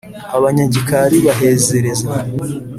Abanyagikari 0.37 1.17
bahezereza 1.25 2.09